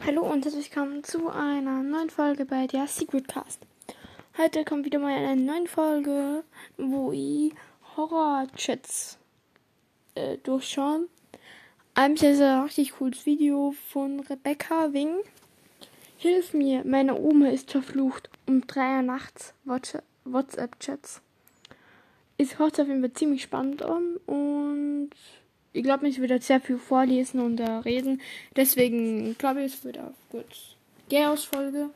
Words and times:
Hallo 0.00 0.22
und 0.22 0.44
herzlich 0.44 0.74
willkommen 0.74 1.04
zu 1.04 1.28
einer 1.28 1.82
neuen 1.82 2.10
Folge 2.10 2.44
bei 2.44 2.66
der 2.66 2.88
Secret 2.88 3.28
Cast. 3.28 3.60
Heute 4.36 4.64
kommt 4.64 4.84
wieder 4.84 4.98
mal 4.98 5.12
eine 5.12 5.40
neue 5.40 5.68
Folge, 5.68 6.42
wo 6.76 7.12
ich 7.12 7.52
Horror-Chats 7.96 9.18
äh, 10.16 10.38
durchschauen. 10.38 11.08
Eigentlich 11.94 12.32
ist 12.32 12.40
ein 12.40 12.62
richtig 12.62 12.92
cooles 12.96 13.26
Video 13.26 13.74
von 13.90 14.20
Rebecca 14.20 14.92
Wing. 14.92 15.18
Hilf 16.16 16.52
mir, 16.52 16.84
meine 16.84 17.14
Oma 17.14 17.50
ist 17.50 17.70
verflucht. 17.70 18.28
Um 18.46 18.66
drei 18.66 18.96
Uhr 18.96 19.02
nachts 19.02 19.54
WhatsApp-Chats. 20.24 21.22
Es 22.38 22.58
hört 22.58 22.80
auf 22.80 22.88
jeden 22.88 23.02
Fall 23.02 23.12
ziemlich 23.12 23.42
spannend 23.42 23.82
an 23.82 24.16
und 24.26 25.10
ich 25.72 25.82
glaube, 25.82 26.08
ich 26.08 26.20
werde 26.20 26.40
sehr 26.40 26.60
viel 26.60 26.78
vorlesen 26.78 27.40
und 27.40 27.60
äh, 27.60 27.70
reden. 27.70 28.20
Deswegen 28.56 29.36
glaube 29.38 29.62
ich, 29.62 29.74
es 29.74 29.84
wird 29.84 29.98
auch 29.98 30.12
gut. 30.30 30.44
Chaos-Folge. 31.10 31.90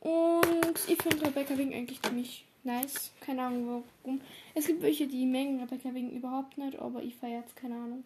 Und 0.00 0.78
ich 0.88 1.02
finde 1.02 1.26
Rebecca 1.26 1.56
Wing 1.56 1.74
eigentlich 1.74 2.00
ziemlich 2.02 2.44
nice. 2.64 3.12
Keine 3.20 3.42
Ahnung 3.42 3.84
warum. 4.04 4.20
Es 4.54 4.66
gibt 4.66 4.82
welche, 4.82 5.06
die 5.06 5.26
mengen 5.26 5.60
Rebecca 5.60 5.92
Wing 5.94 6.10
überhaupt 6.10 6.56
nicht, 6.58 6.78
aber 6.78 7.02
ich 7.02 7.14
feiere 7.16 7.40
jetzt 7.40 7.56
keine 7.56 7.74
Ahnung. 7.74 8.04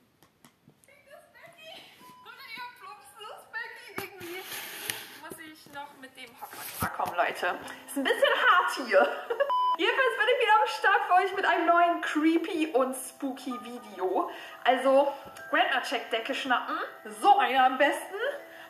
noch 5.75 6.01
mit 6.01 6.17
dem 6.17 6.31
Hocker 6.41 6.89
kommen, 6.97 7.17
Leute. 7.17 7.59
Ist 7.87 7.97
ein 7.97 8.05
bisschen 8.05 8.35
hart 8.49 8.87
hier. 8.87 9.09
Jedenfalls 9.77 10.17
bin 10.17 10.27
ich 10.33 10.43
wieder 10.43 10.55
am 10.61 10.69
Start 10.69 11.03
für 11.09 11.15
euch 11.15 11.37
mit 11.37 11.45
einem 11.45 11.67
neuen 11.67 12.01
creepy 12.01 12.67
und 12.75 12.95
spooky 12.95 13.53
Video. 13.65 14.31
Also 14.63 15.13
Grandma 15.51 15.81
Check 15.83 16.11
Decke 16.11 16.33
schnappen, 16.33 16.79
so 17.21 17.37
eine 17.39 17.65
am 17.65 17.77
besten 17.77 18.15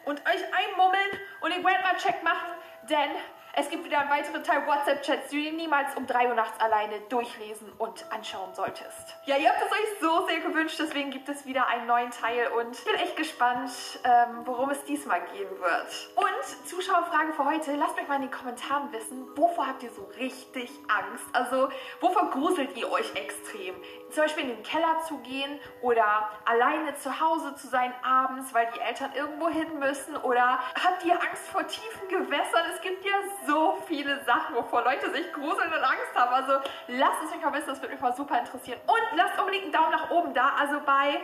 und 0.06 0.20
euch 0.20 0.42
einmummeln 0.54 1.20
und 1.42 1.52
den 1.52 1.62
Grandma 1.62 1.94
Check 1.98 2.22
machen, 2.22 2.54
denn 2.84 3.10
es 3.56 3.68
gibt 3.68 3.84
wieder 3.84 4.00
einen 4.00 4.10
weiteren 4.10 4.42
Teil 4.42 4.66
WhatsApp-Chats, 4.66 5.30
die 5.30 5.50
du 5.50 5.56
niemals 5.56 5.94
um 5.96 6.06
3 6.06 6.28
Uhr 6.28 6.34
nachts 6.34 6.60
alleine 6.60 7.00
durchlesen 7.08 7.72
und 7.78 8.04
anschauen 8.10 8.52
solltest. 8.54 9.14
Ja, 9.26 9.36
ihr 9.36 9.48
habt 9.48 9.62
es 9.62 9.72
euch 9.72 10.00
so 10.00 10.26
sehr 10.26 10.40
gewünscht, 10.40 10.76
deswegen 10.78 11.10
gibt 11.10 11.28
es 11.28 11.46
wieder 11.46 11.66
einen 11.68 11.86
neuen 11.86 12.10
Teil 12.10 12.48
und 12.48 12.72
ich 12.72 12.84
bin 12.84 12.94
echt 12.96 13.16
gespannt, 13.16 13.70
ähm, 14.04 14.40
worum 14.44 14.70
es 14.70 14.82
diesmal 14.84 15.20
gehen 15.32 15.50
wird. 15.50 16.08
Und 16.16 16.68
Zuschauerfrage 16.68 17.32
für 17.34 17.44
heute, 17.44 17.74
lasst 17.76 17.96
mich 17.96 18.08
mal 18.08 18.16
in 18.16 18.22
den 18.22 18.30
Kommentaren 18.30 18.92
wissen, 18.92 19.26
wovor 19.36 19.66
habt 19.66 19.82
ihr 19.82 19.90
so 19.90 20.02
richtig 20.18 20.70
Angst? 20.88 21.24
Also, 21.32 21.68
wovor 22.00 22.30
gruselt 22.30 22.76
ihr 22.76 22.90
euch 22.90 23.14
extrem? 23.14 23.74
Zum 24.10 24.24
Beispiel 24.24 24.44
in 24.44 24.56
den 24.56 24.62
Keller 24.62 25.00
zu 25.06 25.18
gehen 25.18 25.60
oder 25.80 26.30
alleine 26.44 26.94
zu 26.96 27.20
Hause 27.20 27.54
zu 27.56 27.68
sein 27.68 27.92
abends, 28.02 28.52
weil 28.52 28.68
die 28.74 28.80
Eltern 28.80 29.12
irgendwo 29.14 29.48
hin 29.48 29.78
müssen 29.78 30.16
oder 30.16 30.58
habt 30.82 31.04
ihr 31.04 31.14
Angst 31.14 31.48
vor 31.50 31.66
tiefen 31.66 32.08
Gewässern? 32.08 32.64
Es 32.74 32.80
gibt 32.80 33.04
ja 33.04 33.12
so 33.46 33.78
viele 33.86 34.22
Sachen, 34.24 34.54
wovor 34.54 34.84
Leute 34.84 35.10
sich 35.12 35.32
gruseln 35.32 35.72
und 35.72 35.82
Angst 35.82 36.14
haben. 36.14 36.34
Also 36.34 36.60
lasst 36.88 37.22
es 37.24 37.30
mich 37.34 37.42
mal 37.42 37.52
wissen, 37.52 37.68
das 37.68 37.80
würde 37.80 37.94
mich 37.94 38.00
mal 38.00 38.14
super 38.14 38.38
interessieren. 38.38 38.80
Und 38.86 39.02
lasst 39.16 39.38
unbedingt 39.38 39.64
einen 39.64 39.72
Daumen 39.72 39.92
nach 39.92 40.10
oben 40.10 40.34
da. 40.34 40.54
Also 40.58 40.80
bei 40.84 41.20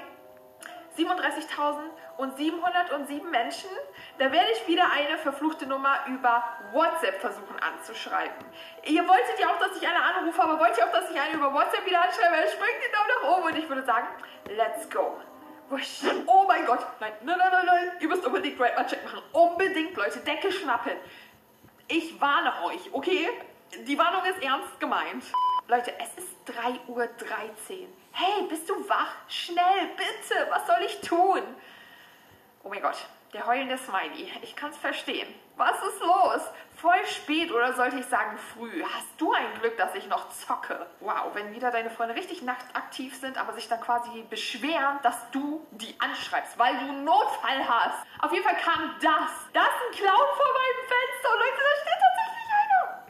37.707 0.97 3.29
Menschen, 3.31 3.71
da 4.19 4.33
werde 4.33 4.49
ich 4.53 4.67
wieder 4.69 4.91
eine 4.93 5.19
verfluchte 5.19 5.67
Nummer 5.67 5.99
über 6.09 6.43
WhatsApp 6.73 7.21
versuchen 7.21 7.57
anzuschreiben. 7.61 8.47
Ihr 8.85 9.07
wolltet 9.07 9.39
ja 9.39 9.49
auch, 9.49 9.59
dass 9.59 9.77
ich 9.77 9.87
eine 9.87 10.03
anrufe, 10.03 10.43
aber 10.43 10.59
wollt 10.59 10.77
ihr 10.77 10.85
auch, 10.85 10.93
dass 10.93 11.09
ich 11.11 11.21
eine 11.21 11.35
über 11.35 11.53
WhatsApp 11.53 11.87
wieder 11.87 12.03
anschreibe? 12.03 12.49
Springt 12.49 12.83
den 12.85 12.93
Daumen 12.93 13.09
nach 13.23 13.39
oben 13.39 13.47
und 13.47 13.57
ich 13.57 13.69
würde 13.69 13.85
sagen, 13.85 14.09
let's 14.47 14.91
go. 14.91 15.21
Oh 16.27 16.47
mein 16.49 16.67
Gott, 16.67 16.85
nein, 16.99 17.13
nein, 17.23 17.39
nein, 17.39 17.53
nein, 17.53 17.67
nein, 17.67 17.93
ihr 18.01 18.09
müsst 18.09 18.27
unbedingt 18.27 18.59
Great 18.59 18.77
Mal 18.77 18.87
Check 18.87 19.05
machen. 19.05 19.23
Unbedingt, 19.31 19.97
Leute, 19.97 20.19
Decke 20.19 20.51
schnappen. 20.51 20.95
Ich 21.93 22.21
warne 22.21 22.53
euch, 22.67 22.79
okay? 22.93 23.29
Die 23.85 23.99
Warnung 23.99 24.25
ist 24.25 24.41
ernst 24.41 24.79
gemeint. 24.79 25.25
Leute, 25.67 25.93
es 25.99 26.23
ist 26.23 26.37
3.13 26.47 26.87
Uhr. 26.87 27.09
Hey, 28.13 28.45
bist 28.49 28.71
du 28.71 28.89
wach? 28.89 29.13
Schnell, 29.27 29.89
bitte, 29.97 30.47
was 30.51 30.69
soll 30.69 30.83
ich 30.87 31.01
tun? 31.01 31.43
Oh 32.63 32.69
mein 32.69 32.81
Gott, 32.81 33.09
der 33.33 33.45
heulende 33.45 33.77
Smiley. 33.77 34.31
Ich 34.43 34.55
kann's 34.55 34.77
verstehen. 34.77 35.35
Was 35.57 35.83
ist 35.83 36.01
los? 36.01 36.43
Voll 36.77 37.05
spät 37.07 37.51
oder 37.51 37.73
sollte 37.73 37.99
ich 37.99 38.07
sagen 38.07 38.39
früh? 38.55 38.85
Hast 38.85 39.09
du 39.19 39.33
ein 39.33 39.53
Glück, 39.61 39.77
dass 39.77 39.95
ich 39.97 40.07
noch 40.07 40.31
zocke? 40.31 40.87
Wow, 41.01 41.35
wenn 41.35 41.53
wieder 41.53 41.73
deine 41.73 41.91
Freunde 41.91 42.15
richtig 42.15 42.43
nachtaktiv 42.43 43.17
sind, 43.17 43.37
aber 43.37 43.53
sich 43.53 43.69
dann 43.69 43.81
quasi 43.81 44.23
beschweren, 44.31 45.01
dass 45.03 45.31
du 45.33 45.67
die 45.73 45.95
anschreibst, 45.99 46.57
weil 46.57 46.75
du 46.75 46.85
einen 46.85 47.05
Notfall 47.05 47.69
hast. 47.69 48.07
Auf 48.21 48.33
jeden 48.33 48.45
Fall 48.45 48.57
kam 48.57 48.95
das. 49.03 49.31
Da 49.53 49.63
ist 49.63 49.75
ein 49.89 49.97
Clown 49.97 50.29
vor 50.37 50.53
meinem 50.55 50.89
Fenster. 50.89 51.00
Leute, 51.29 51.61
da 51.61 51.73
steht 51.81 52.01
tatsächlich 52.01 52.49
einer. 52.61 53.05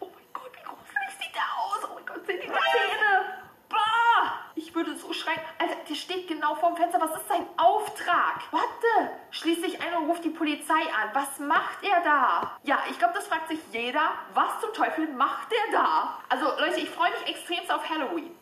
Oh 0.00 0.10
mein 0.14 0.32
Gott, 0.32 0.52
wie 0.56 0.62
gruselig 0.62 1.12
sieht 1.20 1.34
der 1.34 1.48
aus. 1.58 1.80
Oh 1.90 1.94
mein 1.94 2.06
Gott, 2.06 2.26
sind 2.26 2.42
die 2.42 2.48
Zähne. 2.48 3.34
Bah! 3.68 4.40
Ich 4.54 4.74
würde 4.74 4.96
so 4.96 5.12
schreien. 5.12 5.40
Alter, 5.58 5.76
der 5.88 5.94
steht 5.94 6.28
genau 6.28 6.54
vorm 6.54 6.76
Fenster. 6.76 7.00
Was 7.00 7.16
ist 7.16 7.28
sein 7.28 7.46
Auftrag? 7.56 8.42
Warte. 8.50 9.10
Schließt 9.30 9.62
sich 9.62 9.80
ein 9.80 9.94
und 9.94 10.08
ruft 10.08 10.24
die 10.24 10.30
Polizei 10.30 10.74
an. 10.74 11.10
Was 11.12 11.38
macht 11.38 11.82
er 11.82 12.00
da? 12.02 12.58
Ja, 12.62 12.78
ich 12.90 12.98
glaube, 12.98 13.14
das 13.14 13.26
fragt 13.26 13.48
sich 13.48 13.60
jeder. 13.72 14.12
Was 14.34 14.60
zum 14.60 14.72
Teufel 14.72 15.06
macht 15.08 15.52
er 15.52 15.72
da? 15.72 16.18
Also, 16.28 16.46
Leute, 16.58 16.80
ich 16.80 16.90
freue 16.90 17.10
mich 17.12 17.28
extremst 17.28 17.70
auf 17.72 17.88
Halloween. 17.88 18.36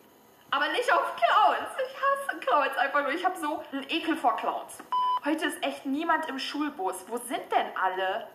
Aber 0.51 0.67
nicht 0.69 0.91
auf 0.91 1.15
Clowns. 1.15 1.69
Ich 1.77 1.95
hasse 1.95 2.39
Clowns 2.39 2.75
einfach 2.77 3.03
nur. 3.03 3.11
Ich 3.11 3.23
habe 3.23 3.37
so 3.37 3.63
einen 3.71 3.83
Ekel 3.89 4.15
vor 4.15 4.35
Clowns. 4.35 4.79
Heute 5.23 5.45
ist 5.45 5.63
echt 5.63 5.85
niemand 5.85 6.27
im 6.27 6.39
Schulbus. 6.39 7.05
Wo 7.07 7.17
sind 7.17 7.51
denn 7.51 7.67
alle? 7.77 8.27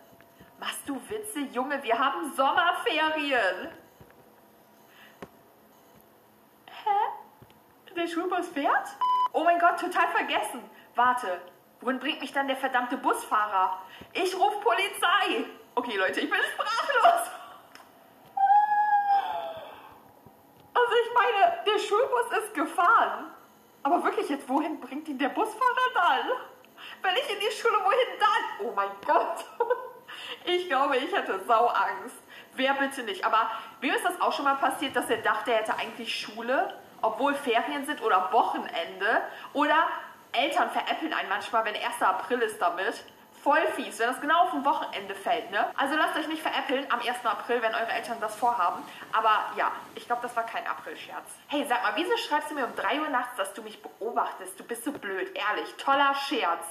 Machst 0.59 0.87
du 0.87 0.99
Witze? 1.09 1.39
Junge, 1.51 1.81
wir 1.83 1.97
haben 1.97 2.33
Sommerferien. 2.33 3.71
Hä? 6.67 7.93
Der 7.95 8.07
Schulbus 8.07 8.47
fährt? 8.49 8.87
Oh 9.33 9.43
mein 9.43 9.59
Gott, 9.59 9.79
total 9.79 10.07
vergessen. 10.09 10.61
Warte, 10.95 11.41
wohin 11.81 11.99
bringt 11.99 12.21
mich 12.21 12.31
dann 12.31 12.47
der 12.47 12.57
verdammte 12.57 12.97
Busfahrer? 12.97 13.81
Ich 14.13 14.33
rufe 14.35 14.59
Polizei. 14.59 15.45
Okay, 15.75 15.97
Leute, 15.97 16.21
ich 16.21 16.29
bin 16.29 16.39
sprachlos. 16.53 17.31
Also 20.73 20.93
ich 21.03 21.13
meine, 21.13 21.63
der 21.65 21.79
Schulbus 21.79 22.37
ist 22.39 22.53
gefahren. 22.53 23.31
Aber 23.83 24.03
wirklich 24.03 24.29
jetzt, 24.29 24.47
wohin 24.49 24.79
bringt 24.79 25.07
ihn 25.07 25.17
der 25.17 25.29
Busfahrer 25.29 25.93
dann? 25.93 26.31
Wenn 27.01 27.15
ich 27.15 27.29
in 27.29 27.39
die 27.39 27.51
Schule, 27.51 27.77
wohin 27.83 28.19
dann? 28.19 28.67
Oh 28.67 28.73
mein 28.73 28.89
Gott. 29.05 29.45
Ich 30.45 30.67
glaube, 30.67 30.97
ich 30.97 31.11
hätte 31.11 31.39
Sauangst. 31.45 32.15
Wer 32.53 32.73
bitte 32.75 33.03
nicht? 33.03 33.25
Aber 33.25 33.49
wem 33.81 33.93
ist 33.93 34.05
das 34.05 34.19
auch 34.21 34.31
schon 34.31 34.45
mal 34.45 34.55
passiert, 34.55 34.95
dass 34.95 35.09
er 35.09 35.17
dachte, 35.17 35.51
er 35.51 35.59
hätte 35.59 35.77
eigentlich 35.77 36.17
Schule, 36.19 36.73
obwohl 37.01 37.33
Ferien 37.35 37.85
sind 37.85 38.01
oder 38.01 38.31
Wochenende? 38.31 39.23
Oder 39.53 39.87
Eltern 40.31 40.69
veräppeln 40.69 41.13
einen 41.13 41.29
manchmal, 41.29 41.65
wenn 41.65 41.75
1. 41.75 42.01
April 42.01 42.39
ist 42.39 42.61
damit. 42.61 43.03
Voll 43.43 43.61
fies, 43.75 43.99
wenn 43.99 44.07
das 44.07 44.19
genau 44.21 44.43
auf 44.43 44.53
ein 44.53 44.65
Wochenende 44.65 45.13
fällt, 45.13 45.51
ne? 45.51 45.69
Also 45.77 45.95
lasst 45.95 46.17
euch 46.17 46.27
nicht 46.27 46.41
veräppeln 46.41 46.87
am 46.91 46.99
1. 46.99 47.23
April, 47.25 47.61
wenn 47.61 47.75
eure 47.75 47.91
Eltern 47.91 48.17
das 48.19 48.35
vorhaben. 48.35 48.81
Aber 49.13 49.51
ja, 49.55 49.71
ich 49.93 50.07
glaube, 50.07 50.23
das 50.23 50.35
war 50.35 50.47
kein 50.47 50.65
April-Scherz. 50.65 51.25
Hey, 51.47 51.63
sag 51.69 51.83
mal, 51.83 51.91
wieso 51.95 52.17
schreibst 52.17 52.49
du 52.49 52.55
mir 52.55 52.65
um 52.65 52.75
3 52.75 53.01
Uhr 53.01 53.09
nachts, 53.09 53.35
dass 53.37 53.53
du 53.53 53.61
mich 53.61 53.83
beobachtest? 53.83 54.59
Du 54.59 54.63
bist 54.63 54.83
so 54.83 54.91
blöd, 54.91 55.29
ehrlich. 55.35 55.75
Toller 55.75 56.15
Scherz. 56.15 56.63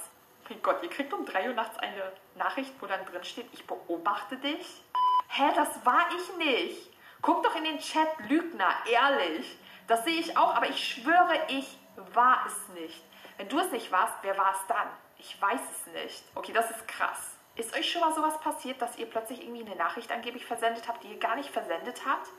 Mein 0.49 0.61
Gott, 0.61 0.83
ihr 0.83 0.89
kriegt 0.89 1.11
um 1.11 1.25
3 1.25 1.49
Uhr 1.49 1.55
nachts 1.55 1.77
eine 1.79 2.11
Nachricht, 2.35 2.73
wo 2.79 2.85
dann 2.85 3.03
drin 3.05 3.23
steht, 3.23 3.47
ich 3.51 3.65
beobachte 3.65 4.37
dich? 4.37 4.83
Hä, 5.29 5.51
das 5.55 5.83
war 5.85 6.07
ich 6.15 6.37
nicht. 6.37 6.91
Guck 7.21 7.43
doch 7.43 7.55
in 7.55 7.63
den 7.63 7.79
Chat, 7.79 8.07
Lügner, 8.29 8.69
ehrlich. 8.89 9.57
Das 9.87 10.03
sehe 10.03 10.19
ich 10.19 10.37
auch, 10.37 10.55
aber 10.55 10.69
ich 10.69 10.87
schwöre, 10.87 11.39
ich 11.47 11.79
war 12.13 12.45
es 12.45 12.69
nicht. 12.75 13.03
Wenn 13.37 13.49
du 13.49 13.59
es 13.59 13.71
nicht 13.71 13.91
warst, 13.91 14.13
wer 14.21 14.37
war 14.37 14.51
es 14.51 14.67
dann? 14.67 14.87
Ich 15.17 15.41
weiß 15.41 15.61
es 15.71 15.93
nicht. 15.93 16.23
Okay, 16.35 16.53
das 16.53 16.69
ist 16.69 16.87
krass. 16.87 17.31
Ist 17.55 17.75
euch 17.75 17.91
schon 17.91 18.01
mal 18.01 18.13
sowas 18.13 18.39
passiert, 18.39 18.81
dass 18.81 18.97
ihr 18.97 19.09
plötzlich 19.09 19.41
irgendwie 19.41 19.65
eine 19.65 19.75
Nachricht 19.75 20.11
angeblich 20.11 20.45
versendet 20.45 20.87
habt, 20.87 21.03
die 21.03 21.13
ihr 21.13 21.19
gar 21.19 21.35
nicht 21.35 21.49
versendet 21.49 22.01
habt? 22.05 22.29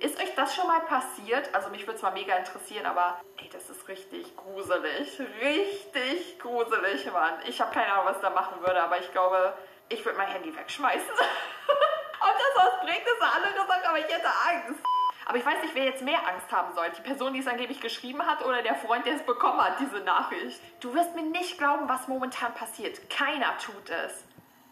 Ist 0.00 0.18
euch 0.18 0.34
das 0.34 0.54
schon 0.54 0.66
mal 0.66 0.80
passiert? 0.80 1.54
Also 1.54 1.68
mich 1.68 1.82
würde 1.82 1.96
es 1.96 2.02
mal 2.02 2.12
mega 2.12 2.34
interessieren, 2.34 2.86
aber 2.86 3.20
ey, 3.36 3.50
das 3.52 3.68
ist 3.68 3.86
richtig 3.86 4.34
gruselig. 4.34 5.20
Richtig 5.42 6.38
gruselig, 6.38 7.12
Mann. 7.12 7.34
Ich 7.46 7.60
habe 7.60 7.70
keine 7.70 7.92
Ahnung, 7.92 8.06
was 8.06 8.16
ich 8.16 8.22
da 8.22 8.30
machen 8.30 8.62
würde, 8.62 8.82
aber 8.82 8.98
ich 8.98 9.12
glaube, 9.12 9.52
ich 9.90 10.02
würde 10.02 10.16
mein 10.16 10.28
Handy 10.28 10.56
wegschmeißen. 10.56 11.10
Ob 11.10 12.34
das 12.34 12.64
was 12.64 12.80
bringt, 12.80 13.02
ist 13.02 13.20
eine 13.20 13.32
andere 13.32 13.66
Sache, 13.66 13.88
aber 13.90 13.98
ich 13.98 14.06
hätte 14.06 14.28
Angst. 14.48 14.82
Aber 15.26 15.36
ich 15.36 15.44
weiß 15.44 15.62
nicht, 15.62 15.74
wer 15.74 15.84
jetzt 15.84 16.02
mehr 16.02 16.26
Angst 16.26 16.50
haben 16.50 16.74
soll. 16.74 16.86
Die 16.96 17.02
Person, 17.02 17.34
die 17.34 17.40
es 17.40 17.46
angeblich 17.46 17.82
geschrieben 17.82 18.26
hat 18.26 18.42
oder 18.42 18.62
der 18.62 18.76
Freund, 18.76 19.04
der 19.04 19.16
es 19.16 19.22
bekommen 19.22 19.62
hat, 19.62 19.80
diese 19.80 20.00
Nachricht. 20.00 20.62
Du 20.80 20.94
wirst 20.94 21.14
mir 21.14 21.22
nicht 21.22 21.58
glauben, 21.58 21.90
was 21.90 22.08
momentan 22.08 22.54
passiert. 22.54 23.10
Keiner 23.10 23.56
tut 23.58 23.90
es. 23.90 24.24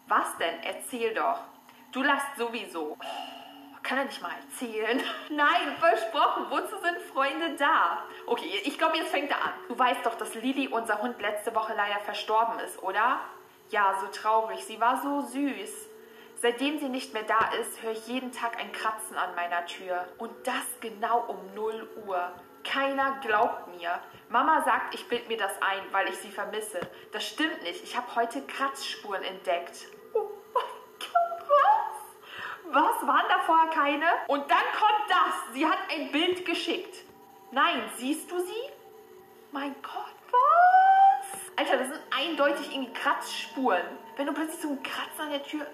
Was 0.07 0.35
denn? 0.37 0.63
Erzähl 0.63 1.13
doch. 1.13 1.39
Du 1.91 2.01
lachst 2.01 2.35
sowieso. 2.35 2.97
Kann 3.89 3.97
er 3.97 4.05
nicht 4.05 4.21
mal 4.21 4.31
erzählen? 4.43 5.01
Nein, 5.29 5.75
versprochen. 5.79 6.45
Wozu 6.49 6.77
sind 6.77 6.99
Freunde 7.11 7.55
da? 7.57 8.03
Okay, 8.27 8.61
ich 8.63 8.77
glaube, 8.77 8.97
jetzt 8.97 9.09
fängt 9.09 9.31
er 9.31 9.43
an. 9.43 9.53
Du 9.67 9.77
weißt 9.77 10.05
doch, 10.05 10.15
dass 10.15 10.35
Lili, 10.35 10.67
unser 10.67 11.01
Hund, 11.01 11.19
letzte 11.19 11.55
Woche 11.55 11.73
leider 11.75 11.99
verstorben 12.01 12.59
ist, 12.59 12.83
oder? 12.83 13.19
Ja, 13.71 13.97
so 13.99 14.07
traurig. 14.07 14.63
Sie 14.63 14.79
war 14.79 15.01
so 15.01 15.21
süß. 15.21 15.87
Seitdem 16.35 16.77
sie 16.77 16.87
nicht 16.87 17.13
mehr 17.13 17.23
da 17.23 17.49
ist, 17.59 17.81
höre 17.81 17.91
ich 17.91 18.07
jeden 18.07 18.31
Tag 18.31 18.59
ein 18.59 18.71
Kratzen 18.71 19.17
an 19.17 19.33
meiner 19.35 19.65
Tür. 19.65 20.07
Und 20.19 20.31
das 20.45 20.63
genau 20.81 21.25
um 21.27 21.37
0 21.55 21.89
Uhr. 22.05 22.31
Keiner 22.63 23.19
glaubt 23.21 23.75
mir. 23.75 23.99
Mama 24.29 24.61
sagt, 24.61 24.93
ich 24.93 25.07
bild 25.09 25.27
mir 25.29 25.37
das 25.37 25.59
ein, 25.61 25.81
weil 25.91 26.07
ich 26.09 26.17
sie 26.17 26.29
vermisse. 26.29 26.79
Das 27.11 27.25
stimmt 27.25 27.63
nicht. 27.63 27.83
Ich 27.83 27.97
habe 27.97 28.15
heute 28.15 28.43
Kratzspuren 28.43 29.23
entdeckt. 29.23 29.87
Was? 32.71 33.07
Waren 33.07 33.25
da 33.27 33.39
vorher 33.45 33.69
keine? 33.69 34.05
Und 34.27 34.49
dann 34.49 34.57
kommt 34.77 35.09
das. 35.09 35.53
Sie 35.53 35.65
hat 35.65 35.79
ein 35.91 36.11
Bild 36.11 36.45
geschickt. 36.45 36.95
Nein, 37.51 37.81
siehst 37.97 38.29
du 38.31 38.39
sie? 38.39 38.69
Mein 39.51 39.75
Gott, 39.81 40.15
was? 40.31 41.39
Alter, 41.55 41.77
das 41.77 41.87
sind 41.87 42.01
eindeutig 42.15 42.71
irgendwie 42.71 42.93
Kratzspuren. 42.93 43.81
Wenn 44.15 44.27
du 44.27 44.33
plötzlich 44.33 44.61
so 44.61 44.69
einen 44.69 44.83
Kratzer 44.83 45.23
an 45.23 45.31
der 45.31 45.43
Tür 45.43 45.65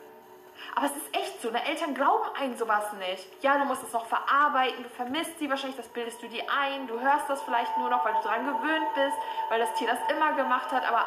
aber 0.73 0.87
es 0.87 0.95
ist 0.95 1.15
echt 1.15 1.41
so, 1.41 1.51
ne? 1.51 1.65
Eltern 1.65 1.93
glauben 1.93 2.25
einen 2.37 2.57
sowas 2.57 2.91
nicht. 2.93 3.27
Ja, 3.41 3.57
du 3.57 3.65
musst 3.65 3.83
es 3.83 3.93
noch 3.93 4.05
verarbeiten, 4.07 4.83
du 4.83 4.89
vermisst 4.89 5.37
sie 5.39 5.49
wahrscheinlich, 5.49 5.77
das 5.77 5.87
bildest 5.87 6.21
du 6.21 6.27
dir 6.27 6.43
ein, 6.49 6.87
du 6.87 6.99
hörst 6.99 7.29
das 7.29 7.41
vielleicht 7.43 7.77
nur 7.77 7.89
noch, 7.89 8.03
weil 8.05 8.13
du 8.13 8.21
daran 8.23 8.45
gewöhnt 8.45 8.93
bist, 8.95 9.17
weil 9.49 9.59
das 9.59 9.73
Tier 9.75 9.87
das 9.87 9.99
immer 10.15 10.33
gemacht 10.33 10.71
hat, 10.71 10.85
aber 10.87 11.05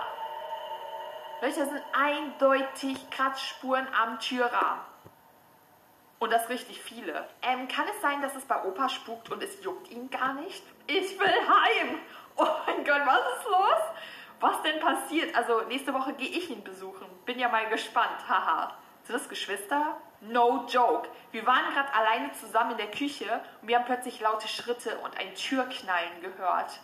Leute, 1.41 1.61
das 1.61 1.69
sind 1.69 1.82
eindeutig 1.93 3.11
Kratzspuren 3.11 3.87
am 3.94 4.19
Türrahmen. 4.19 4.81
Und 6.19 6.32
das 6.32 6.49
richtig 6.49 6.82
viele. 6.82 7.29
Ähm, 7.43 7.69
kann 7.69 7.87
es 7.94 8.00
sein, 8.00 8.20
dass 8.23 8.35
es 8.35 8.44
bei 8.44 8.62
Opa 8.65 8.88
spukt 8.88 9.31
und 9.31 9.43
es 9.43 9.62
juckt 9.62 9.91
ihn 9.91 10.11
gar 10.11 10.35
nicht? 10.35 10.62
Ich 10.87 11.19
will 11.19 11.26
heim! 11.26 12.00
Oh 12.37 12.47
mein 12.67 12.85
Gott, 12.85 13.03
was 13.05 13.20
ist 13.37 13.47
los? 13.47 13.82
Was 14.41 14.62
denn 14.62 14.81
passiert? 14.81 15.35
Also 15.35 15.62
nächste 15.62 15.93
Woche 15.93 16.12
gehe 16.15 16.29
ich 16.29 16.50
ihn 16.50 16.62
besuchen. 16.62 17.06
Bin 17.25 17.38
ja 17.38 17.49
mal 17.49 17.69
gespannt, 17.69 18.29
haha. 18.29 18.76
Sind 19.03 19.15
das 19.15 19.29
Geschwister? 19.29 19.97
No 20.20 20.67
joke. 20.69 21.09
Wir 21.32 21.47
waren 21.47 21.73
gerade 21.73 21.93
alleine 21.94 22.32
zusammen 22.32 22.73
in 22.73 22.76
der 22.79 22.91
Küche 22.91 23.41
und 23.61 23.69
wir 23.69 23.76
haben 23.76 23.85
plötzlich 23.85 24.20
laute 24.20 24.49
Schritte 24.49 24.99
und 24.99 25.17
ein 25.19 25.35
Türknallen 25.35 26.20
gehört. 26.20 26.81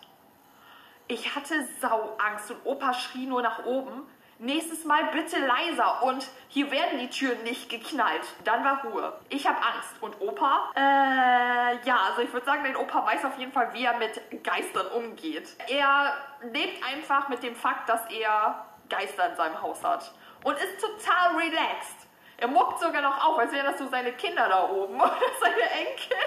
Ich 1.07 1.35
hatte 1.35 1.67
Sauangst 1.81 2.51
und 2.51 2.65
Opa 2.65 2.95
schrie 2.95 3.27
nur 3.27 3.43
nach 3.43 3.65
oben. 3.67 4.09
Nächstes 4.45 4.85
Mal 4.85 5.05
bitte 5.07 5.39
leiser 5.39 6.03
und 6.03 6.29
hier 6.49 6.71
werden 6.71 6.99
die 6.99 7.09
Türen 7.09 7.43
nicht 7.45 7.71
geknallt. 7.71 8.21
Dann 8.45 8.63
war 8.63 8.85
Ruhe. 8.85 9.15
Ich 9.31 9.47
habe 9.47 9.57
Angst. 9.57 10.03
Und 10.03 10.21
Opa? 10.21 10.71
Äh, 10.77 11.79
ja, 11.87 11.97
also 12.11 12.21
ich 12.21 12.31
würde 12.31 12.45
sagen, 12.45 12.63
dein 12.63 12.77
Opa 12.77 13.07
weiß 13.07 13.25
auf 13.25 13.39
jeden 13.39 13.53
Fall, 13.53 13.73
wie 13.73 13.87
er 13.87 13.97
mit 13.97 14.45
Geistern 14.45 14.87
umgeht. 14.89 15.49
Er 15.67 16.13
lebt 16.53 16.85
einfach 16.85 17.31
mit 17.31 17.43
dem 17.43 17.57
Fakt, 17.57 17.89
dass 17.89 18.03
er 18.11 18.67
Geister 18.91 19.31
in 19.31 19.37
seinem 19.37 19.63
Haus 19.63 19.83
hat. 19.83 20.13
Und 20.43 20.59
ist 20.59 20.79
total 20.79 21.37
relaxed. 21.37 22.07
Er 22.37 22.49
muckt 22.49 22.81
sogar 22.81 23.01
noch 23.01 23.27
auf, 23.27 23.39
als 23.39 23.51
wären 23.51 23.65
das 23.65 23.79
so 23.79 23.89
seine 23.89 24.13
Kinder 24.13 24.47
da 24.47 24.69
oben 24.69 24.97
oder 25.01 25.17
seine 25.41 25.71
Enkel. 25.71 26.19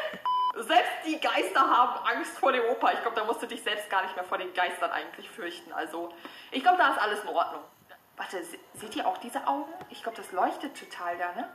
Selbst 0.56 1.06
die 1.06 1.19
Geister 1.19 1.60
haben 1.60 2.04
Angst 2.04 2.40
vor 2.40 2.52
dem 2.52 2.66
Opa. 2.66 2.94
Ich 2.94 3.02
glaube, 3.04 3.16
da 3.16 3.25
musst 3.25 3.44
du 3.44 3.46
dich 3.46 3.62
selbst 3.62 3.92
gar 3.92 4.02
nicht 4.02 4.16
mehr 4.16 4.25
vor 4.25 4.40
den 4.40 4.52
Geistern 4.56 4.90
eigentlich 4.90 5.30
fürchten. 5.30 5.72
Also, 5.72 6.12
ich 6.50 6.64
glaube, 6.64 6.80
da 6.80 6.94
ist 6.94 7.00
alles 7.00 7.22
in 7.22 7.30
Ordnung. 7.30 7.62
Warte, 8.18 8.44
seht 8.74 8.96
ihr 8.96 9.08
auch 9.08 9.18
diese 9.19 9.46
Augen? 9.48 9.72
Ich 9.90 10.02
glaube, 10.02 10.18
das 10.18 10.31
leuchtet 10.31 10.78
total 10.78 11.18
da, 11.18 11.34
ne? 11.34 11.48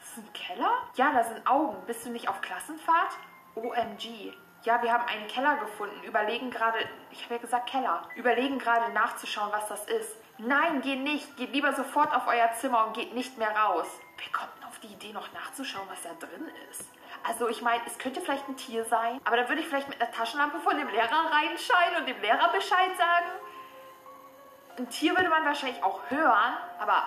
Das 0.00 0.08
ist 0.10 0.18
ein 0.18 0.32
Keller? 0.32 0.70
Ja, 0.96 1.12
da 1.12 1.24
sind 1.24 1.46
Augen. 1.46 1.76
Bist 1.86 2.04
du 2.04 2.10
nicht 2.10 2.28
auf 2.28 2.40
Klassenfahrt? 2.40 3.12
OMG. 3.54 4.34
Ja, 4.64 4.82
wir 4.82 4.92
haben 4.92 5.06
einen 5.06 5.28
Keller 5.28 5.56
gefunden. 5.56 6.02
Überlegen 6.02 6.50
gerade, 6.50 6.78
ich 7.10 7.22
habe 7.24 7.34
ja 7.34 7.40
gesagt 7.40 7.70
Keller. 7.70 8.08
Überlegen 8.16 8.58
gerade 8.58 8.92
nachzuschauen, 8.92 9.52
was 9.52 9.68
das 9.68 9.86
ist. 9.86 10.16
Nein, 10.38 10.82
geht 10.82 11.00
nicht. 11.00 11.36
Geht 11.36 11.52
lieber 11.52 11.72
sofort 11.74 12.14
auf 12.14 12.26
euer 12.26 12.50
Zimmer 12.54 12.86
und 12.86 12.94
geht 12.94 13.14
nicht 13.14 13.38
mehr 13.38 13.56
raus. 13.56 13.86
Wer 14.18 14.32
kommt 14.32 14.56
denn 14.56 14.64
auf 14.64 14.78
die 14.80 14.88
Idee, 14.88 15.12
noch 15.12 15.32
nachzuschauen, 15.32 15.88
was 15.88 16.02
da 16.02 16.14
drin 16.14 16.50
ist? 16.70 16.88
Also 17.26 17.48
ich 17.48 17.62
meine, 17.62 17.82
es 17.86 17.98
könnte 17.98 18.20
vielleicht 18.20 18.48
ein 18.48 18.56
Tier 18.56 18.84
sein, 18.84 19.20
aber 19.24 19.36
dann 19.36 19.48
würde 19.48 19.62
ich 19.62 19.68
vielleicht 19.68 19.88
mit 19.88 20.00
einer 20.00 20.10
Taschenlampe 20.10 20.58
von 20.60 20.76
dem 20.76 20.88
Lehrer 20.88 21.30
reinscheinen 21.30 22.00
und 22.00 22.08
dem 22.08 22.20
Lehrer 22.20 22.50
Bescheid 22.52 22.90
sagen. 22.98 23.30
Ein 24.76 24.90
Tier 24.90 25.16
würde 25.16 25.28
man 25.28 25.44
wahrscheinlich 25.44 25.82
auch 25.84 26.00
hören, 26.08 26.56
aber 26.80 27.04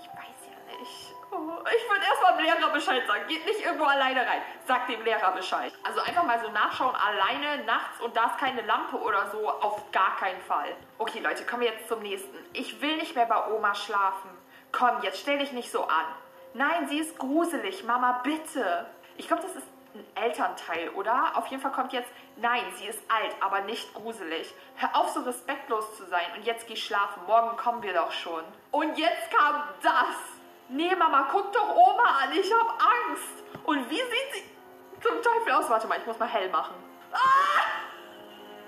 ich 0.00 0.06
weiß 0.08 0.38
ja 0.46 0.78
nicht. 0.78 1.14
Oh, 1.32 1.58
ich 1.66 1.90
würde 1.90 2.04
erstmal 2.06 2.36
dem 2.36 2.44
Lehrer 2.44 2.72
Bescheid 2.72 3.02
sagen. 3.08 3.26
Geht 3.26 3.44
nicht 3.44 3.64
irgendwo 3.64 3.84
alleine 3.84 4.20
rein. 4.20 4.42
Sagt 4.64 4.88
dem 4.88 5.02
Lehrer 5.02 5.32
Bescheid. 5.32 5.72
Also 5.82 6.00
einfach 6.02 6.22
mal 6.22 6.40
so 6.40 6.50
nachschauen, 6.52 6.94
alleine 6.94 7.64
nachts 7.64 8.00
und 8.00 8.16
da 8.16 8.26
ist 8.26 8.38
keine 8.38 8.62
Lampe 8.62 8.96
oder 8.96 9.28
so, 9.32 9.48
auf 9.48 9.90
gar 9.90 10.16
keinen 10.18 10.40
Fall. 10.42 10.76
Okay, 10.98 11.18
Leute, 11.18 11.44
kommen 11.44 11.62
wir 11.62 11.72
jetzt 11.72 11.88
zum 11.88 12.00
nächsten. 12.00 12.38
Ich 12.52 12.80
will 12.80 12.96
nicht 12.96 13.16
mehr 13.16 13.26
bei 13.26 13.50
Oma 13.50 13.74
schlafen. 13.74 14.30
Komm, 14.70 15.02
jetzt 15.02 15.18
stell 15.20 15.38
dich 15.38 15.50
nicht 15.50 15.72
so 15.72 15.84
an. 15.84 16.06
Nein, 16.52 16.86
sie 16.88 17.00
ist 17.00 17.18
gruselig. 17.18 17.82
Mama, 17.82 18.20
bitte. 18.22 18.86
Ich 19.16 19.26
glaube, 19.26 19.42
das 19.42 19.56
ist 19.56 19.66
ein 19.94 20.04
Elternteil, 20.14 20.88
oder? 20.90 21.32
Auf 21.36 21.46
jeden 21.48 21.62
Fall 21.62 21.72
kommt 21.72 21.92
jetzt, 21.92 22.10
nein, 22.36 22.62
sie 22.76 22.86
ist 22.86 23.00
alt, 23.08 23.34
aber 23.40 23.60
nicht 23.60 23.94
gruselig. 23.94 24.52
Hör 24.76 24.96
auf, 24.96 25.10
so 25.10 25.20
respektlos 25.20 25.96
zu 25.96 26.04
sein 26.06 26.26
und 26.36 26.44
jetzt 26.44 26.66
geh 26.66 26.76
schlafen. 26.76 27.22
Morgen 27.26 27.56
kommen 27.56 27.82
wir 27.82 27.94
doch 27.94 28.10
schon. 28.12 28.42
Und 28.70 28.98
jetzt 28.98 29.30
kam 29.30 29.62
das. 29.82 30.16
Nee, 30.68 30.94
Mama, 30.96 31.28
guck 31.30 31.52
doch 31.52 31.76
Oma 31.76 32.04
an. 32.22 32.32
Ich 32.32 32.52
hab 32.52 32.70
Angst. 32.70 33.44
Und 33.64 33.88
wie 33.90 33.96
sieht 33.96 34.32
sie 34.32 34.44
zum 35.00 35.22
Teufel 35.22 35.52
aus? 35.52 35.70
Warte 35.70 35.86
mal, 35.86 35.98
ich 35.98 36.06
muss 36.06 36.18
mal 36.18 36.28
hell 36.28 36.48
machen. 36.48 36.74
Ah! 37.12 37.18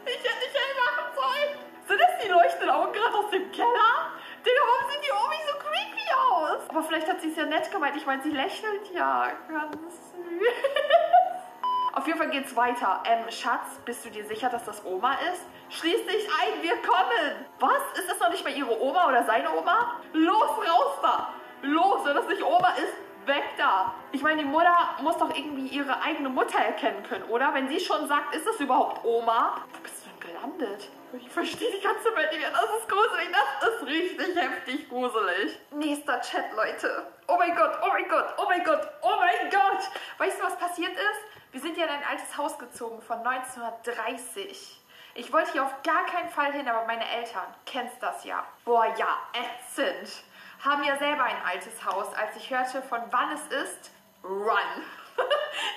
Ich 0.05 0.19
hätte 0.19 0.39
nicht 0.39 0.55
hell 0.55 0.77
machen 0.85 1.15
sollen. 1.15 1.67
Sind 1.89 2.01
das 2.01 2.23
die 2.23 2.29
leuchtenden 2.29 2.71
Augen 2.71 2.93
gerade 2.93 3.17
aus 3.17 3.31
dem 3.31 3.51
Keller? 3.51 4.13
Digga, 4.45 4.61
warum 4.61 4.91
sieht 4.91 5.05
die 5.05 5.13
Omi 5.13 5.37
so 5.47 5.59
creepy 5.59 6.07
aus? 6.15 6.71
Aber 6.71 6.83
vielleicht 6.85 7.09
hat 7.09 7.21
sie 7.21 7.31
es 7.31 7.37
ja 7.37 7.47
nett 7.47 7.71
gemeint. 7.73 7.97
Ich 7.97 8.07
meine, 8.07 8.23
sie 8.23 8.31
lächelt 8.31 8.93
ja 8.93 9.33
ganz 9.49 9.83
süß. 10.13 10.76
Auf 12.07 12.09
jeden 12.15 12.23
Fall 12.23 12.31
geht's 12.31 12.55
weiter. 12.55 13.03
Ähm, 13.05 13.29
Schatz, 13.33 13.81
bist 13.85 14.05
du 14.05 14.11
dir 14.11 14.25
sicher, 14.25 14.49
dass 14.49 14.65
das 14.65 14.85
Oma 14.85 15.15
ist? 15.33 15.43
Schließ 15.71 16.07
dich 16.07 16.29
ein, 16.41 16.63
wir 16.63 16.77
kommen. 16.77 17.45
Was? 17.59 17.99
Ist 17.99 18.09
das 18.09 18.21
noch 18.21 18.31
nicht 18.31 18.45
mal 18.45 18.57
ihre 18.57 18.81
Oma 18.81 19.09
oder 19.09 19.25
seine 19.25 19.53
Oma? 19.53 20.01
Los, 20.13 20.51
raus 20.51 20.99
da. 21.03 21.35
Los, 21.63 22.05
wenn 22.05 22.15
das 22.15 22.29
nicht 22.29 22.45
Oma 22.45 22.69
ist, 22.77 23.27
weg 23.27 23.43
da. 23.59 23.93
Ich 24.13 24.23
meine, 24.23 24.43
die 24.43 24.49
Mutter 24.49 24.73
muss 25.03 25.19
doch 25.19 25.37
irgendwie 25.37 25.67
ihre 25.67 26.01
eigene 26.01 26.29
Mutter 26.29 26.61
erkennen 26.61 27.03
können, 27.03 27.25
oder? 27.25 27.53
Wenn 27.55 27.67
sie 27.67 27.81
schon 27.81 28.07
sagt, 28.07 28.37
ist 28.37 28.47
das 28.47 28.61
überhaupt 28.61 29.05
Oma? 29.05 29.57
Wo 29.73 29.81
bist 29.81 30.05
du 30.07 30.11
denn 30.11 30.33
gelandet? 30.33 30.89
Ich 31.13 31.29
verstehe 31.29 31.73
die 31.73 31.83
ganze 31.83 32.15
Welt 32.15 32.31
nicht 32.31 32.41
mehr. 32.41 32.53
Das 32.53 32.71
ist 32.71 32.89
gruselig. 32.89 33.29
Das 33.61 33.75
ist 33.75 33.87
richtig 33.89 34.37
heftig 34.37 34.89
gruselig. 34.89 35.59
Nächster 35.73 36.21
Chat, 36.21 36.55
Leute. 36.55 37.09
Oh 37.27 37.37
mein 37.37 37.57
Gott, 37.57 37.73
oh 37.83 37.89
mein 37.89 38.09
Gott, 38.09 38.27
oh 38.37 38.45
mein 38.49 38.63
Gott, 38.63 38.89
oh 39.03 39.17
mein 39.19 39.51
Gott. 39.51 39.83
Weißt 40.19 40.39
du, 40.39 40.45
was 40.45 40.57
passiert 40.57 40.93
ist? 40.93 41.36
Wir 41.57 41.63
sind 41.63 41.79
ja 41.79 41.85
in 41.85 41.91
ein 41.91 42.05
altes 42.05 42.37
Haus 42.37 42.59
gezogen 42.59 43.01
von 43.01 43.27
1930. 43.27 44.79
Ich 45.15 45.33
wollte 45.33 45.53
hier 45.53 45.65
auf 45.65 45.73
gar 45.83 46.05
keinen 46.05 46.29
Fall 46.29 46.53
hin, 46.53 46.69
aber 46.69 46.87
meine 46.87 47.09
Eltern, 47.09 47.47
kennst 47.65 47.97
das 48.03 48.25
ja. 48.25 48.45
Boah, 48.67 48.95
ja, 48.99 49.17
ätzend. 49.33 50.23
Haben 50.63 50.85
ja 50.85 50.99
selber 50.99 51.25
ein 51.25 51.43
altes 51.47 51.83
Haus. 51.83 52.13
Als 52.13 52.37
ich 52.37 52.51
hörte, 52.51 52.83
von 52.83 53.01
wann 53.11 53.33
es 53.33 53.47
ist, 53.47 53.91
run. 54.23 54.85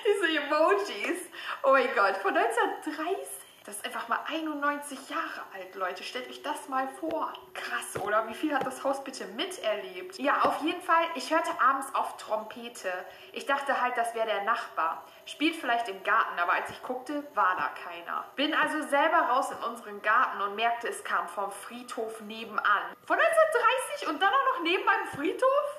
Diese 0.05 0.41
Emojis. 0.41 1.21
Oh 1.63 1.71
mein 1.71 1.95
Gott, 1.95 2.17
von 2.17 2.35
1930. 2.35 3.38
Das 3.65 3.75
ist 3.75 3.85
einfach 3.85 4.07
mal 4.07 4.19
91 4.27 5.09
Jahre 5.09 5.41
alt, 5.53 5.75
Leute. 5.75 6.03
Stellt 6.03 6.29
euch 6.29 6.41
das 6.41 6.69
mal 6.69 6.87
vor. 6.99 7.33
Krass, 7.53 8.01
oder? 8.01 8.27
Wie 8.27 8.33
viel 8.33 8.53
hat 8.53 8.65
das 8.65 8.83
Haus 8.83 9.03
bitte 9.03 9.25
miterlebt? 9.27 10.17
Ja, 10.17 10.41
auf 10.43 10.61
jeden 10.61 10.81
Fall, 10.81 11.03
ich 11.15 11.31
hörte 11.31 11.49
abends 11.61 11.87
oft 11.93 12.19
Trompete. 12.19 12.91
Ich 13.33 13.45
dachte 13.45 13.81
halt, 13.81 13.97
das 13.97 14.15
wäre 14.15 14.27
der 14.27 14.43
Nachbar. 14.43 15.03
Spielt 15.25 15.55
vielleicht 15.55 15.87
im 15.89 16.01
Garten, 16.03 16.39
aber 16.39 16.53
als 16.53 16.69
ich 16.69 16.81
guckte, 16.83 17.23
war 17.35 17.55
da 17.57 17.69
keiner. 17.83 18.25
Bin 18.35 18.53
also 18.53 18.81
selber 18.87 19.17
raus 19.17 19.51
in 19.51 19.69
unseren 19.69 20.01
Garten 20.01 20.41
und 20.41 20.55
merkte, 20.55 20.87
es 20.87 21.03
kam 21.03 21.27
vom 21.27 21.51
Friedhof 21.51 22.21
nebenan. 22.21 22.95
Von 23.05 23.17
1930 23.17 24.07
und 24.07 24.21
dann 24.21 24.29
auch 24.29 24.55
noch 24.55 24.63
neben 24.63 24.85
meinem 24.85 25.07
Friedhof? 25.07 25.78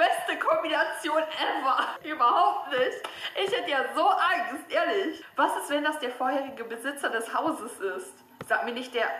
Beste 0.00 0.38
Kombination 0.38 1.22
ever. 1.22 1.98
Überhaupt 2.04 2.70
nicht. 2.70 3.02
Ich 3.44 3.52
hätte 3.52 3.70
ja 3.70 3.84
so 3.94 4.06
Angst, 4.08 4.70
ehrlich. 4.70 5.22
Was 5.36 5.54
ist, 5.56 5.70
wenn 5.70 5.84
das 5.84 5.98
der 5.98 6.10
vorherige 6.10 6.64
Besitzer 6.64 7.10
des 7.10 7.32
Hauses 7.34 7.78
ist? 7.78 8.14
Sag 8.48 8.64
mir 8.64 8.72
nicht 8.72 8.94
der... 8.94 9.10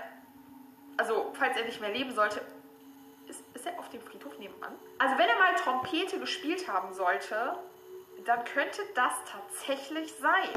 Also, 0.96 1.32
falls 1.34 1.56
er 1.56 1.64
nicht 1.64 1.80
mehr 1.80 1.90
leben 1.90 2.14
sollte... 2.14 2.40
Ist, 3.28 3.42
ist 3.54 3.66
er 3.66 3.78
auf 3.78 3.88
dem 3.90 4.00
Friedhof 4.00 4.38
nebenan? 4.38 4.74
Also, 4.98 5.18
wenn 5.18 5.28
er 5.28 5.38
mal 5.38 5.54
Trompete 5.54 6.18
gespielt 6.18 6.66
haben 6.66 6.94
sollte, 6.94 7.56
dann 8.24 8.44
könnte 8.44 8.82
das 8.94 9.12
tatsächlich 9.30 10.12
sein 10.20 10.48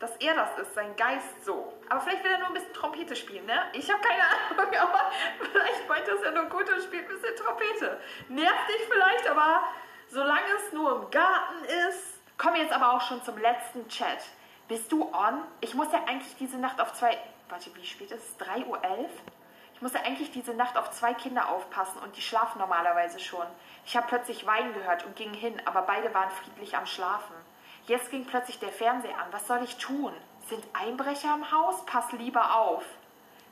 dass 0.00 0.16
er 0.16 0.34
das 0.34 0.58
ist, 0.58 0.74
sein 0.74 0.96
Geist 0.96 1.44
so. 1.44 1.72
Aber 1.88 2.00
vielleicht 2.00 2.24
will 2.24 2.32
er 2.32 2.38
nur 2.38 2.48
ein 2.48 2.54
bisschen 2.54 2.72
Trompete 2.72 3.14
spielen, 3.14 3.44
ne? 3.46 3.62
Ich 3.74 3.90
habe 3.90 4.02
keine 4.02 4.22
Ahnung, 4.22 4.74
aber 4.80 5.10
vielleicht 5.38 5.88
meint 5.88 6.08
er 6.08 6.14
es 6.14 6.24
ja 6.24 6.30
nur 6.32 6.46
gut 6.46 6.68
und 6.72 6.82
spielt 6.82 7.08
ein 7.08 7.20
bisschen 7.20 7.36
Trompete. 7.36 8.00
Nervt 8.28 8.68
dich 8.68 8.88
vielleicht, 8.90 9.28
aber 9.28 9.62
solange 10.08 10.48
es 10.56 10.72
nur 10.72 11.02
im 11.02 11.10
Garten 11.10 11.64
ist. 11.88 12.18
Kommen 12.38 12.54
wir 12.54 12.62
jetzt 12.62 12.72
aber 12.72 12.94
auch 12.94 13.02
schon 13.02 13.22
zum 13.22 13.36
letzten 13.36 13.86
Chat. 13.88 14.18
Bist 14.68 14.90
du 14.90 15.02
on? 15.12 15.42
Ich 15.60 15.74
muss 15.74 15.92
ja 15.92 16.02
eigentlich 16.06 16.34
diese 16.36 16.56
Nacht 16.56 16.80
auf 16.80 16.94
zwei... 16.94 17.18
Warte, 17.50 17.74
wie 17.74 17.84
spät 17.84 18.10
ist 18.10 18.40
es? 18.40 18.46
3.11 18.46 18.66
Uhr? 18.66 18.78
Ich 19.74 19.82
musste 19.82 20.00
eigentlich 20.00 20.30
diese 20.30 20.54
Nacht 20.54 20.78
auf 20.78 20.90
zwei 20.90 21.12
Kinder 21.12 21.48
aufpassen 21.48 21.98
und 22.02 22.16
die 22.16 22.22
schlafen 22.22 22.58
normalerweise 22.58 23.18
schon. 23.18 23.46
Ich 23.84 23.96
habe 23.96 24.06
plötzlich 24.08 24.46
Weinen 24.46 24.72
gehört 24.72 25.04
und 25.04 25.16
ging 25.16 25.34
hin, 25.34 25.60
aber 25.66 25.82
beide 25.82 26.14
waren 26.14 26.30
friedlich 26.30 26.76
am 26.76 26.86
Schlafen. 26.86 27.34
Jetzt 27.86 28.10
ging 28.10 28.24
plötzlich 28.24 28.58
der 28.58 28.72
Fernseher 28.72 29.18
an. 29.18 29.32
Was 29.32 29.46
soll 29.46 29.62
ich 29.62 29.76
tun? 29.76 30.12
Sind 30.48 30.64
Einbrecher 30.72 31.34
im 31.34 31.50
Haus? 31.50 31.84
Pass 31.86 32.12
lieber 32.12 32.56
auf. 32.56 32.84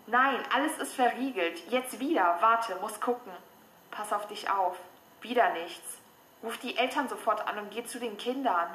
Nein, 0.06 0.38
alles 0.54 0.78
ist 0.78 0.94
verriegelt. 0.94 1.70
Jetzt 1.70 2.00
wieder. 2.00 2.38
Warte, 2.40 2.76
muss 2.76 3.00
gucken. 3.00 3.32
Pass 3.90 4.12
auf 4.12 4.26
dich 4.28 4.48
auf. 4.50 4.76
Wieder 5.20 5.52
nichts. 5.52 5.98
Ruf 6.42 6.56
die 6.58 6.76
Eltern 6.76 7.08
sofort 7.08 7.46
an 7.48 7.58
und 7.58 7.70
geh 7.70 7.84
zu 7.84 7.98
den 7.98 8.16
Kindern. 8.16 8.68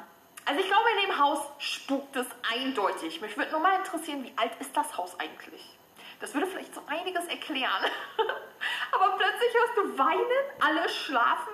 Also 0.44 0.60
ich 0.60 0.66
glaube, 0.66 0.88
in 0.90 1.08
dem 1.08 1.18
Haus 1.18 1.40
spukt 1.58 2.14
es 2.16 2.26
eindeutig. 2.54 3.20
Mich 3.22 3.36
würde 3.36 3.52
nur 3.52 3.60
mal 3.60 3.78
interessieren, 3.78 4.22
wie 4.22 4.32
alt 4.36 4.52
ist 4.60 4.76
das 4.76 4.96
Haus 4.96 5.18
eigentlich? 5.18 5.74
Das 6.20 6.34
würde 6.34 6.46
vielleicht 6.46 6.74
so 6.74 6.82
einiges 6.86 7.26
erklären. 7.26 7.84
Aber 8.92 9.16
plötzlich 9.16 9.54
hörst 9.54 9.76
du 9.76 9.98
weinen, 9.98 10.60
alle 10.60 10.88
schlafen, 10.88 11.52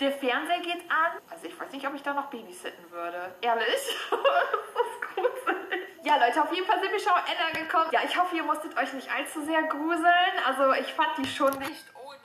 der 0.00 0.12
Fernseher 0.12 0.60
geht 0.60 0.90
an. 0.90 1.20
Also 1.30 1.46
ich 1.46 1.58
weiß 1.58 1.70
nicht, 1.72 1.86
ob 1.86 1.94
ich 1.94 2.02
da 2.02 2.14
noch 2.14 2.26
babysitten 2.26 2.90
würde. 2.90 3.34
Ehrlich? 3.40 3.66
das 4.10 4.20
ist 4.20 5.02
gruselig. 5.14 5.80
Ja, 6.04 6.16
Leute, 6.16 6.42
auf 6.42 6.52
jeden 6.52 6.66
Fall 6.66 6.80
sind 6.80 6.92
wir 6.92 7.00
schon 7.00 7.12
am 7.12 7.24
Ende 7.24 7.58
angekommen. 7.60 7.88
Ja, 7.92 8.00
ich 8.04 8.18
hoffe, 8.18 8.36
ihr 8.36 8.42
musstet 8.42 8.76
euch 8.76 8.92
nicht 8.92 9.10
allzu 9.10 9.42
sehr 9.44 9.62
gruseln. 9.62 10.34
Also 10.46 10.72
ich 10.74 10.92
fand 10.92 11.16
die 11.18 11.26
schon 11.26 11.58
nicht 11.58 11.84
ohne. 11.94 12.18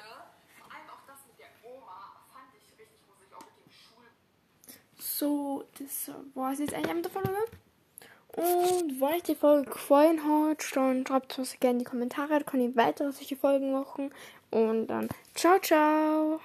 Vor 0.59 0.71
allem 0.71 0.89
auch 0.89 1.05
das 1.07 1.19
mit 1.27 1.39
der 1.39 1.47
Oma 1.63 2.15
fand 2.33 2.49
ich 2.57 2.77
richtig 2.77 2.99
gruselig, 3.07 3.33
auch 3.33 3.45
mit 3.45 3.65
dem 3.65 3.71
Schul... 3.71 4.03
So, 4.97 5.65
das 5.79 6.11
war 6.33 6.51
es 6.51 6.59
jetzt 6.59 6.73
eigentlich 6.73 6.93
mit 6.93 7.05
der 7.05 7.11
Folge. 7.11 7.37
Und 8.35 9.01
wenn 9.01 9.15
euch 9.15 9.23
die 9.23 9.35
Folge 9.35 9.71
gefallen 9.71 10.21
hat, 10.23 10.75
dann 10.75 11.05
schreibt 11.05 11.37
es 11.39 11.59
gerne 11.59 11.73
in 11.73 11.79
die 11.79 11.85
Kommentare. 11.85 12.39
Da 12.39 12.43
könnt 12.43 12.63
ihr 12.63 12.75
weitere 12.75 13.11
solche 13.11 13.35
Folgen 13.35 13.71
machen. 13.71 14.13
Und 14.51 14.87
dann 14.87 15.09
ciao, 15.35 15.59
ciao. 15.59 16.39